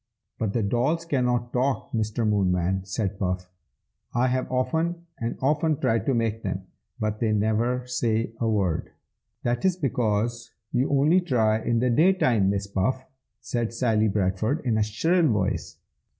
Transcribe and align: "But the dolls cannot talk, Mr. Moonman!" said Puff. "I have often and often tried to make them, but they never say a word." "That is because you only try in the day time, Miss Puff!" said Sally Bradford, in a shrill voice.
"But 0.39 0.53
the 0.53 0.63
dolls 0.63 1.05
cannot 1.05 1.53
talk, 1.53 1.91
Mr. 1.91 2.27
Moonman!" 2.27 2.87
said 2.87 3.19
Puff. 3.19 3.51
"I 4.15 4.29
have 4.29 4.51
often 4.51 5.05
and 5.19 5.37
often 5.43 5.79
tried 5.79 6.07
to 6.07 6.15
make 6.15 6.41
them, 6.41 6.65
but 6.99 7.19
they 7.19 7.31
never 7.31 7.85
say 7.85 8.31
a 8.39 8.49
word." 8.49 8.93
"That 9.43 9.63
is 9.63 9.75
because 9.77 10.55
you 10.71 10.89
only 10.89 11.21
try 11.21 11.61
in 11.61 11.77
the 11.77 11.91
day 11.91 12.13
time, 12.13 12.49
Miss 12.49 12.65
Puff!" 12.65 13.05
said 13.41 13.75
Sally 13.75 14.07
Bradford, 14.07 14.63
in 14.65 14.79
a 14.79 14.81
shrill 14.81 15.27
voice. 15.27 15.77